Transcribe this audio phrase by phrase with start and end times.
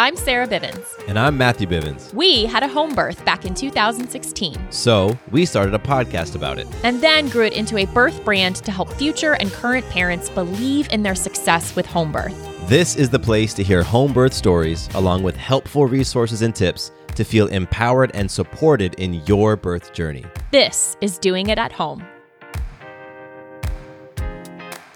[0.00, 1.06] I'm Sarah Bivens.
[1.08, 2.14] And I'm Matthew Bivens.
[2.14, 4.56] We had a home birth back in 2016.
[4.70, 6.66] So we started a podcast about it.
[6.84, 10.90] And then grew it into a birth brand to help future and current parents believe
[10.90, 12.34] in their success with home birth.
[12.66, 16.92] This is the place to hear home birth stories, along with helpful resources and tips
[17.14, 20.24] to feel empowered and supported in your birth journey.
[20.50, 22.02] This is Doing It at Home.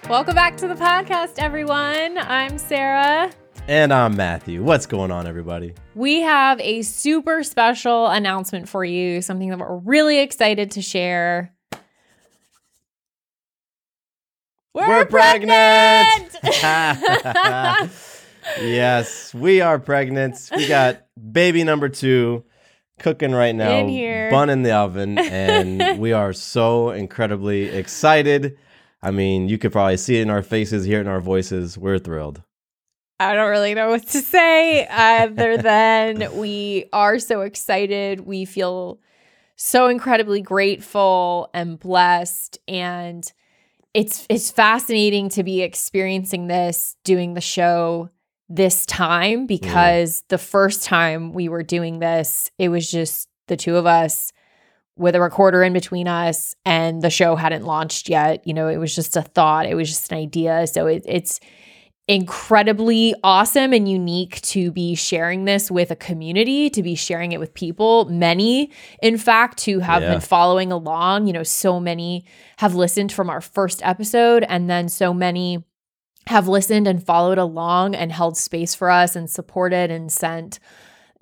[0.08, 2.16] Welcome back to the podcast, everyone.
[2.16, 3.30] I'm Sarah.
[3.66, 4.62] And I'm Matthew.
[4.62, 5.72] What's going on, everybody?
[5.94, 11.54] We have a super special announcement for you, something that we're really excited to share.
[14.74, 16.36] We're, we're pregnant!
[16.42, 17.90] pregnant!
[18.60, 20.50] yes, we are pregnant.
[20.54, 22.44] We got baby number two
[22.98, 24.30] cooking right now, in here.
[24.30, 28.58] bun in the oven, and we are so incredibly excited.
[29.02, 31.78] I mean, you could probably see it in our faces, hear it in our voices.
[31.78, 32.42] We're thrilled.
[33.24, 38.20] I don't really know what to say other than we are so excited.
[38.20, 39.00] We feel
[39.56, 43.32] so incredibly grateful and blessed and
[43.92, 48.10] it's it's fascinating to be experiencing this doing the show
[48.48, 49.46] this time mm.
[49.46, 50.26] because yeah.
[50.30, 54.32] the first time we were doing this it was just the two of us
[54.96, 58.78] with a recorder in between us and the show hadn't launched yet you know it
[58.78, 61.38] was just a thought it was just an idea so it, it's
[62.06, 67.40] incredibly awesome and unique to be sharing this with a community, to be sharing it
[67.40, 68.04] with people.
[68.06, 68.70] Many,
[69.02, 70.12] in fact, who have yeah.
[70.12, 72.26] been following along, you know, so many
[72.58, 75.64] have listened from our first episode, and then so many
[76.26, 80.58] have listened and followed along and held space for us and supported and sent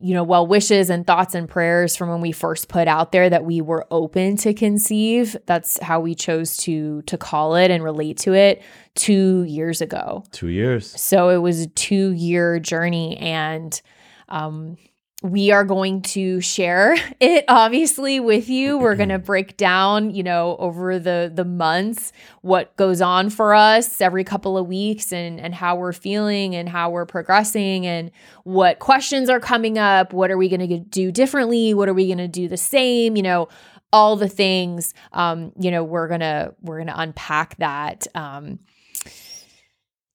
[0.02, 3.30] you know, well wishes and thoughts and prayers from when we first put out there
[3.30, 5.36] that we were open to conceive.
[5.46, 8.62] That's how we chose to to call it and relate to it
[8.96, 10.24] 2 years ago.
[10.32, 11.00] 2 years.
[11.00, 13.80] So it was a 2-year journey and
[14.28, 14.76] um
[15.22, 18.76] we are going to share it obviously with you.
[18.76, 22.12] We're going to break down you know over the the months
[22.42, 26.68] what goes on for us every couple of weeks and and how we're feeling and
[26.68, 28.10] how we're progressing and
[28.44, 30.12] what questions are coming up.
[30.12, 31.72] What are we going to do differently?
[31.72, 33.16] What are we going to do the same?
[33.16, 33.48] You know
[33.94, 38.58] all the things um you know we're going to we're going to unpack that um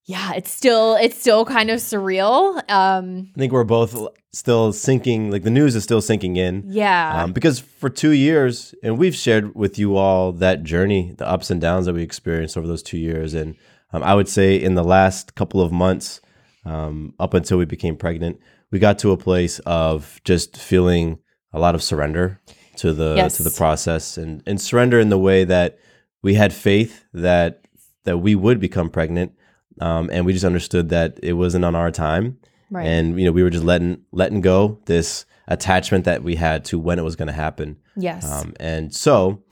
[0.08, 2.56] yeah, it's still it's still kind of surreal.
[2.70, 3.94] Um, I think we're both
[4.32, 5.30] still sinking.
[5.30, 6.64] Like the news is still sinking in.
[6.66, 7.24] Yeah.
[7.24, 11.50] Um, because for two years, and we've shared with you all that journey, the ups
[11.50, 13.54] and downs that we experienced over those two years, and
[13.92, 16.22] um, I would say in the last couple of months,
[16.64, 18.40] um, up until we became pregnant,
[18.70, 21.18] we got to a place of just feeling
[21.52, 22.40] a lot of surrender
[22.76, 23.36] to the yes.
[23.36, 25.78] to the process, and and surrender in the way that
[26.22, 27.66] we had faith that
[28.04, 29.34] that we would become pregnant
[29.80, 32.38] um, and we just understood that it wasn't on our time,
[32.70, 32.86] right.
[32.86, 36.78] and you know we were just letting letting go this attachment that we had to
[36.78, 37.78] when it was going to happen.
[37.96, 39.42] Yes, um, and so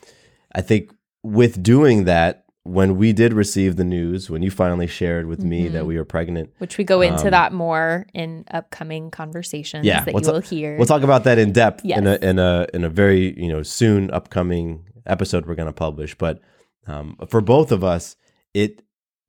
[0.54, 0.92] I think
[1.22, 5.48] with doing that, when we did receive the news, when you finally shared with mm-hmm.
[5.48, 5.88] me that mm-hmm.
[5.88, 10.14] we were pregnant, which we go into um, that more in upcoming conversations yeah, that
[10.14, 10.76] we'll you will hear.
[10.76, 11.98] We'll talk about that in depth yes.
[11.98, 15.72] in a in a in a very you know soon upcoming episode we're going to
[15.72, 16.14] publish.
[16.16, 16.40] But
[16.86, 18.16] um, for both of us,
[18.54, 18.82] it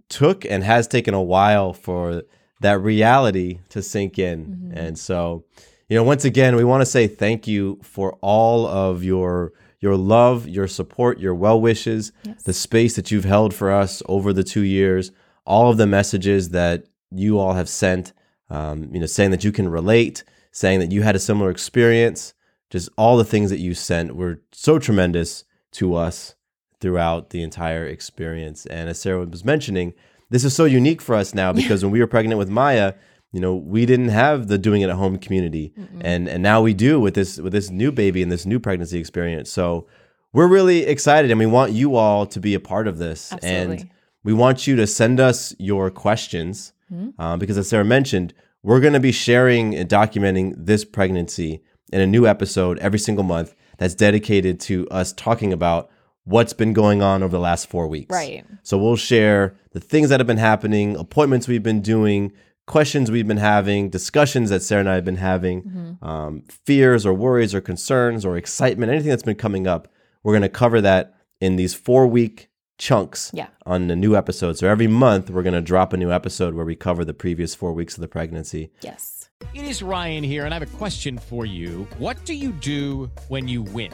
[0.10, 2.24] took and has taken a while for
[2.62, 4.46] that reality to sink in.
[4.46, 4.78] Mm-hmm.
[4.78, 5.46] And so,
[5.90, 9.96] you know, once again, we want to say thank you for all of your your
[9.96, 12.44] love, your support, your well wishes, yes.
[12.44, 15.12] the space that you've held for us over the two years,
[15.46, 18.12] all of the messages that you all have sent,
[18.50, 22.34] um, you know, saying that you can relate, saying that you had a similar experience,
[22.72, 26.36] just all the things that you sent were so tremendous to us
[26.80, 28.66] throughout the entire experience.
[28.66, 29.94] And as Sarah was mentioning,
[30.30, 32.94] this is so unique for us now because when we were pregnant with Maya,
[33.32, 36.02] you know we didn't have the doing it at home community Mm-mm.
[36.02, 39.00] and and now we do with this with this new baby and this new pregnancy
[39.00, 39.88] experience so
[40.34, 43.78] we're really excited and we want you all to be a part of this Absolutely.
[43.78, 43.90] and
[44.24, 47.20] we want you to send us your questions mm-hmm.
[47.22, 48.34] uh, because as sarah mentioned
[48.64, 53.24] we're going to be sharing and documenting this pregnancy in a new episode every single
[53.24, 55.90] month that's dedicated to us talking about
[56.28, 58.14] what's been going on over the last four weeks.
[58.14, 58.46] Right.
[58.62, 62.34] So we'll share the things that have been happening, appointments we've been doing,
[62.66, 66.06] questions we've been having, discussions that Sarah and I have been having, mm-hmm.
[66.06, 69.88] um, fears or worries or concerns or excitement, anything that's been coming up.
[70.22, 73.48] We're going to cover that in these four week chunks yeah.
[73.66, 74.58] on the new episode.
[74.58, 77.56] So every month, we're going to drop a new episode where we cover the previous
[77.56, 78.70] four weeks of the pregnancy.
[78.82, 79.30] Yes.
[79.54, 81.88] It is Ryan here, and I have a question for you.
[82.00, 83.94] What do you do when you win?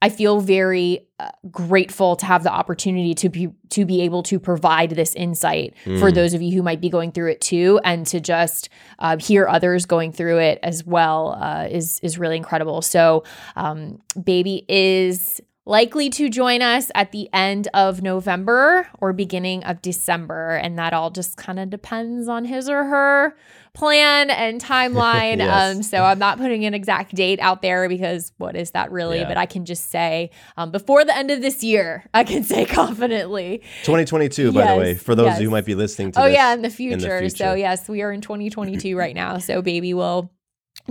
[0.00, 4.38] I feel very uh, grateful to have the opportunity to be to be able to
[4.38, 5.98] provide this insight mm.
[5.98, 8.68] for those of you who might be going through it too, and to just
[9.00, 12.82] uh, hear others going through it as well uh, is is really incredible.
[12.82, 13.24] So,
[13.56, 19.80] um, baby is likely to join us at the end of November or beginning of
[19.80, 20.56] December.
[20.56, 23.36] And that all just kind of depends on his or her
[23.72, 25.38] plan and timeline.
[25.38, 25.76] yes.
[25.76, 29.20] um, so I'm not putting an exact date out there because what is that really?
[29.20, 29.28] Yeah.
[29.28, 32.64] But I can just say um, before the end of this year, I can say
[32.66, 33.58] confidently.
[33.84, 35.40] 2022, yes, by the way, for those yes.
[35.40, 37.28] who might be listening to Oh, yeah, in the, in the future.
[37.30, 39.38] So, yes, we are in 2022 right now.
[39.38, 40.30] So, baby will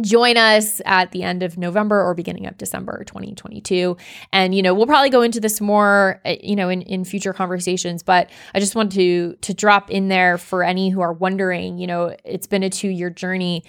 [0.01, 3.95] join us at the end of November or beginning of December 2022.
[4.31, 7.33] And, you know, we'll probably go into this more, uh, you know, in, in future
[7.33, 11.77] conversations, but I just want to, to drop in there for any who are wondering,
[11.77, 13.63] you know, it's been a two year journey.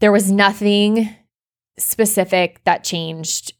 [0.00, 1.14] There was nothing
[1.78, 3.52] specific that changed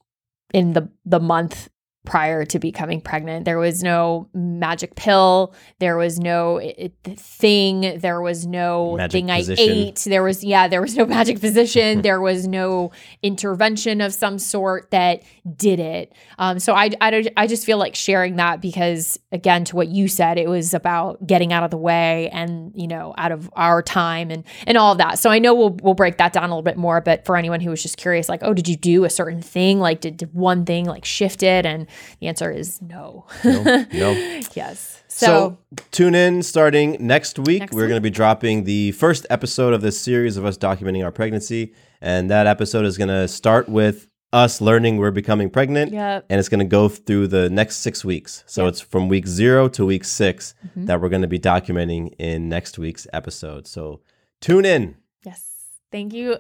[0.55, 1.69] in the, the month
[2.05, 3.45] prior to becoming pregnant.
[3.45, 5.55] There was no magic pill.
[5.79, 7.99] There was no it, thing.
[8.01, 9.71] There was no magic thing physician.
[9.71, 10.03] I ate.
[10.07, 12.03] There was, yeah, there was no magic physician.
[12.03, 12.91] there was no
[13.23, 15.23] intervention of some sort that
[15.57, 16.15] did it.
[16.39, 20.09] Um, so I, I, I just feel like sharing that because, again, to what you
[20.09, 23.83] said, it was about getting out of the way and, you know, out of our
[23.83, 25.19] time and, and all of that.
[25.19, 27.01] So I know we'll, we'll break that down a little bit more.
[27.01, 29.81] But for anyone who was just curious, like, oh, did you do a certain thing?
[29.81, 31.67] Like, did, did one thing like shift it?
[31.67, 31.89] And,
[32.21, 33.27] the answer is no.
[33.45, 33.63] No.
[33.93, 34.13] no.
[34.55, 35.03] yes.
[35.09, 35.59] So, so,
[35.91, 37.61] tune in starting next week.
[37.61, 41.05] Next We're going to be dropping the first episode of this series of us documenting
[41.05, 41.75] our pregnancy.
[42.01, 45.93] And that episode is going to start with us learning we're becoming pregnant.
[45.93, 46.27] Yep.
[46.31, 48.45] And it's going to go through the next six weeks.
[48.47, 48.71] So yep.
[48.71, 50.87] it's from week zero to week 6 mm-hmm.
[50.87, 53.67] that we're going to be documenting in next week's episode.
[53.67, 54.01] So
[54.41, 54.97] tune in.
[55.23, 55.49] Yes.
[55.91, 56.39] Thank you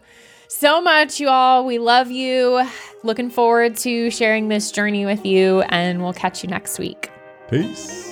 [0.48, 1.66] so much, you all.
[1.66, 2.66] We love you.
[3.02, 7.10] Looking forward to sharing this journey with you, and we'll catch you next week.
[7.48, 8.11] Peace.